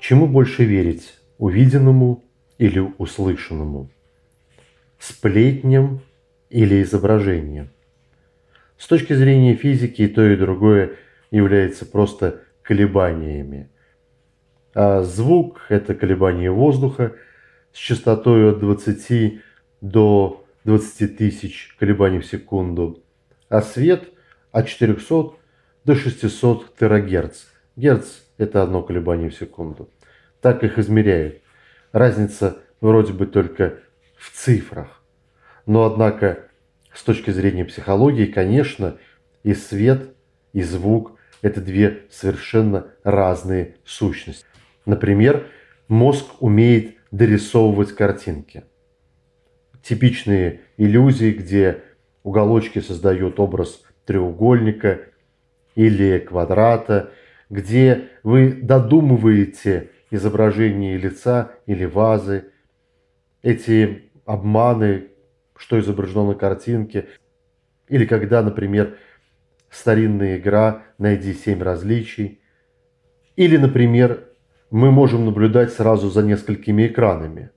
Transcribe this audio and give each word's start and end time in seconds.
Чему 0.00 0.26
больше 0.26 0.64
верить, 0.64 1.14
увиденному 1.36 2.24
или 2.56 2.80
услышанному? 2.96 3.90
Сплетням 4.98 6.00
или 6.48 6.82
изображениям? 6.82 7.68
С 8.78 8.86
точки 8.86 9.12
зрения 9.12 9.54
физики 9.54 10.02
и 10.02 10.08
то 10.08 10.26
и 10.26 10.36
другое 10.36 10.96
является 11.30 11.84
просто 11.84 12.40
колебаниями. 12.62 13.68
А 14.74 15.02
звук– 15.02 15.66
это 15.68 15.94
колебание 15.94 16.50
воздуха 16.50 17.14
с 17.74 17.76
частотой 17.76 18.52
от 18.52 18.60
20 18.60 19.42
до 19.82 20.46
20 20.64 21.18
тысяч 21.18 21.76
колебаний 21.78 22.20
в 22.20 22.26
секунду, 22.26 23.04
а 23.50 23.60
свет– 23.60 24.08
от 24.50 24.66
400 24.66 25.34
до 25.84 25.94
600 25.94 26.74
терагерц. 26.76 27.44
Герц– 27.76 28.06
это 28.40 28.62
одно 28.62 28.82
колебание 28.82 29.28
в 29.28 29.34
секунду. 29.34 29.90
Так 30.40 30.64
их 30.64 30.78
измеряют. 30.78 31.42
Разница 31.92 32.56
вроде 32.80 33.12
бы 33.12 33.26
только 33.26 33.80
в 34.16 34.34
цифрах. 34.34 35.02
Но 35.66 35.84
однако 35.84 36.46
с 36.94 37.02
точки 37.02 37.30
зрения 37.30 37.66
психологии, 37.66 38.24
конечно, 38.24 38.96
и 39.42 39.52
свет, 39.52 40.14
и 40.54 40.62
звук– 40.62 41.18
это 41.42 41.60
две 41.60 42.06
совершенно 42.10 42.86
разные 43.04 43.76
сущности. 43.84 44.46
Например, 44.86 45.46
мозг 45.88 46.26
умеет 46.40 46.94
дорисовывать 47.10 47.94
картинки. 47.94 48.64
Типичные 49.82 50.62
иллюзии, 50.78 51.30
где 51.30 51.82
уголочки 52.22 52.78
создают 52.78 53.38
образ 53.38 53.82
треугольника 54.06 55.00
или 55.74 56.18
квадрата, 56.18 57.12
где 57.50 58.08
вы 58.22 58.52
додумываете 58.52 59.90
изображение 60.10 60.96
лица 60.96 61.52
или 61.66 61.84
вазы, 61.84 62.46
эти 63.42 64.10
обманы, 64.24 65.08
что 65.56 65.78
изображено 65.78 66.28
на 66.28 66.34
картинке, 66.34 67.08
или 67.88 68.06
когда, 68.06 68.42
например, 68.42 68.96
старинная 69.68 70.38
игра 70.38 70.84
«Найди 70.98 71.34
семь 71.34 71.62
различий», 71.62 72.40
или, 73.36 73.56
например, 73.56 74.28
мы 74.70 74.90
можем 74.90 75.24
наблюдать 75.24 75.72
сразу 75.72 76.08
за 76.08 76.22
несколькими 76.22 76.86
экранами, 76.86 77.50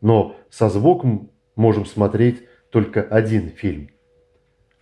но 0.00 0.36
со 0.50 0.68
звуком 0.68 1.30
можем 1.54 1.86
смотреть 1.86 2.44
только 2.70 3.02
один 3.02 3.50
фильм. 3.50 3.90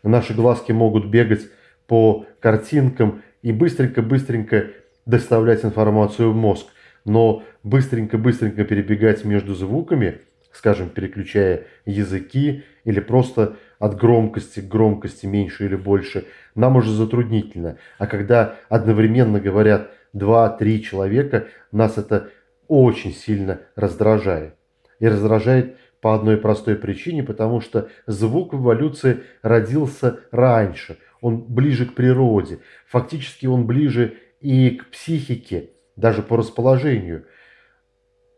Наши 0.03 0.35
глазки 0.35 0.73
могут 0.73 1.07
бегать 1.07 1.43
по 1.87 2.27
картинкам 2.41 3.23
и 3.47 3.53
быстренько-быстренько 3.53 4.71
доставлять 5.05 5.65
информацию 5.65 6.33
в 6.33 6.35
мозг, 6.35 6.67
но 7.05 7.45
быстренько-быстренько 7.63 8.65
перебегать 8.65 9.25
между 9.25 9.55
звуками, 9.55 10.19
скажем, 10.51 10.89
переключая 10.89 11.63
языки 11.85 12.65
или 12.83 12.99
просто 12.99 13.55
от 13.79 13.97
громкости 13.97 14.59
к 14.59 14.67
громкости 14.67 15.27
меньше 15.27 15.65
или 15.65 15.77
больше, 15.77 16.25
нам 16.57 16.75
уже 16.75 16.91
затруднительно. 16.91 17.77
А 17.99 18.09
когда 18.09 18.57
одновременно 18.69 19.39
говорят 19.39 19.93
два-три 20.13 20.83
человека, 20.83 21.47
нас 21.71 21.99
это 21.99 22.31
очень 22.67 23.13
сильно 23.13 23.61
раздражает. 23.77 24.55
И 24.99 25.07
раздражает 25.07 25.77
по 26.01 26.17
одной 26.17 26.37
простой 26.37 26.75
причине, 26.75 27.23
потому 27.23 27.61
что 27.61 27.91
звук 28.09 28.55
в 28.55 28.61
эволюции 28.61 29.23
родился 29.43 30.19
раньше, 30.33 30.99
он 31.21 31.39
ближе 31.43 31.87
к 31.87 31.95
природе, 31.95 32.61
фактически 32.87 33.47
он 33.47 33.67
ближе 33.67 34.19
и 34.41 34.71
к 34.71 34.91
психике, 34.91 35.71
даже 35.97 36.23
по 36.23 36.37
расположению. 36.37 37.27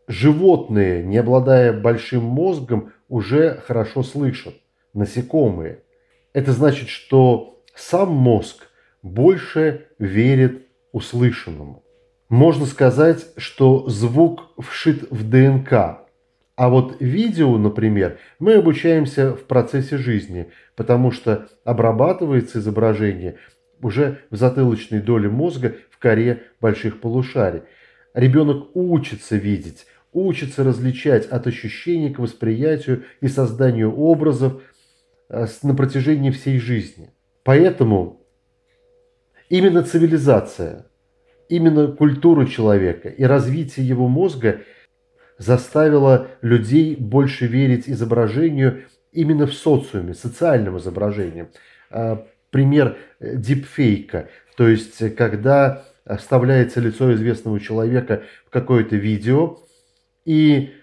Животные, 0.07 1.03
не 1.03 1.17
обладая 1.17 1.71
большим 1.73 2.23
мозгом, 2.23 2.93
уже 3.07 3.61
хорошо 3.65 4.03
слышат, 4.03 4.55
насекомые. 4.93 5.83
Это 6.33 6.51
значит, 6.51 6.89
что 6.89 7.63
сам 7.75 8.11
мозг 8.11 8.67
больше 9.01 9.87
верит 9.99 10.67
услышанному. 10.91 11.83
Можно 12.27 12.65
сказать, 12.65 13.27
что 13.37 13.87
звук 13.89 14.51
вшит 14.59 15.09
в 15.11 15.27
ДНК, 15.29 16.08
а 16.59 16.67
вот 16.67 16.97
видео, 16.99 17.57
например, 17.57 18.19
мы 18.37 18.55
обучаемся 18.55 19.33
в 19.33 19.45
процессе 19.45 19.95
жизни, 19.95 20.51
потому 20.75 21.09
что 21.09 21.47
обрабатывается 21.63 22.59
изображение 22.59 23.37
уже 23.81 24.19
в 24.29 24.35
затылочной 24.35 24.99
доле 24.99 25.29
мозга 25.29 25.77
в 25.89 25.97
коре 25.99 26.43
больших 26.59 26.99
полушарий. 26.99 27.61
Ребенок 28.13 28.75
учится 28.75 29.37
видеть, 29.37 29.85
учится 30.11 30.65
различать 30.65 31.27
от 31.27 31.47
ощущений 31.47 32.13
к 32.13 32.19
восприятию 32.19 33.05
и 33.21 33.29
созданию 33.29 33.95
образов 33.95 34.61
э, 35.29 35.47
на 35.63 35.73
протяжении 35.73 36.31
всей 36.31 36.59
жизни. 36.59 37.11
Поэтому 37.45 38.21
именно 39.47 39.81
цивилизация, 39.81 40.87
именно 41.47 41.87
культура 41.87 42.45
человека 42.45 43.07
и 43.07 43.23
развитие 43.23 43.87
его 43.87 44.09
мозга 44.09 44.59
заставило 45.39 46.27
людей 46.41 46.95
больше 46.95 47.47
верить 47.47 47.89
изображению 47.89 48.83
именно 49.11 49.47
в 49.47 49.53
социуме, 49.53 50.13
социальным 50.13 50.77
изображением. 50.77 51.49
А, 51.89 52.27
пример 52.51 52.97
э, 53.19 53.35
дипфейка, 53.37 54.29
то 54.55 54.67
есть 54.67 55.15
когда 55.15 55.83
вставляется 56.17 56.79
лицо 56.79 57.11
известного 57.13 57.59
человека 57.59 58.23
в 58.45 58.51
какое-то 58.51 58.95
видео, 58.95 59.57
и 60.25 60.73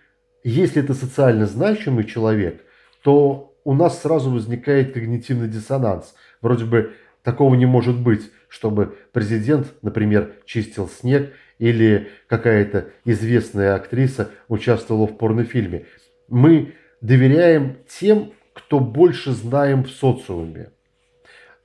если 0.42 0.82
это 0.82 0.94
социально 0.94 1.46
значимый 1.46 2.04
человек, 2.04 2.62
то 3.02 3.54
у 3.62 3.74
нас 3.74 4.02
сразу 4.02 4.30
возникает 4.30 4.94
когнитивный 4.94 5.48
диссонанс. 5.48 6.14
Вроде 6.40 6.64
бы 6.64 6.94
Такого 7.26 7.56
не 7.56 7.66
может 7.66 8.00
быть, 8.00 8.30
чтобы 8.46 8.96
президент, 9.10 9.74
например, 9.82 10.34
чистил 10.44 10.88
снег 10.88 11.32
или 11.58 12.08
какая-то 12.28 12.90
известная 13.04 13.74
актриса 13.74 14.30
участвовала 14.48 15.06
в 15.06 15.16
порнофильме. 15.16 15.86
Мы 16.28 16.74
доверяем 17.00 17.78
тем, 17.88 18.32
кто 18.52 18.80
больше 18.80 19.32
знаем 19.32 19.84
в 19.84 19.90
социуме. 19.90 20.70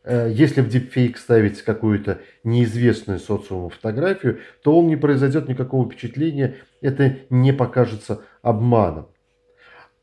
Э, 0.03 0.29
если 0.31 0.61
в 0.61 0.69
дипфейк 0.69 1.17
ставить 1.17 1.61
какую-то 1.61 2.19
неизвестную 2.43 3.19
социуму 3.19 3.69
фотографию, 3.69 4.39
то 4.63 4.77
он 4.77 4.87
не 4.87 4.95
произойдет 4.95 5.47
никакого 5.47 5.89
впечатления, 5.89 6.55
это 6.81 7.17
не 7.29 7.53
покажется 7.53 8.21
обманом. 8.41 9.07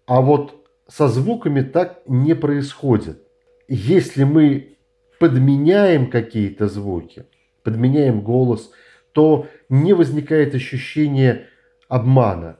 А 0.06 0.20
вот 0.20 0.66
со 0.88 1.09
звуками 1.09 1.62
так 1.62 2.00
не 2.06 2.34
происходит. 2.34 3.22
Если 3.69 4.25
мы 4.25 4.78
подменяем 5.19 6.10
какие-то 6.10 6.69
звуки, 6.69 7.26
подменяем 7.62 8.22
голос, 8.22 8.70
то 9.12 9.48
не 9.69 9.92
возникает 9.92 10.54
ощущение 10.54 11.46
обмана, 11.88 12.58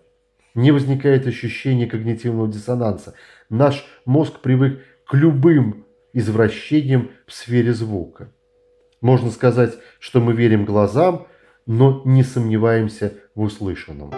не 0.55 0.73
возникает 0.73 1.27
ощущение 1.27 1.87
когнитивного 1.87 2.49
диссонанса. 2.49 3.15
Наш 3.49 3.87
мозг 4.05 4.41
привык 4.41 4.81
к 5.07 5.15
любым 5.15 5.87
извращениям 6.13 7.11
в 7.27 7.33
сфере 7.33 7.73
звука. 7.73 8.33
Можно 9.01 9.31
сказать, 9.31 9.75
что 10.01 10.21
мы 10.21 10.33
верим 10.33 10.65
глазам, 10.65 11.29
но 11.67 12.03
не 12.05 12.25
сомневаемся 12.25 13.15
в 13.35 13.43
услышанном. 13.43 14.13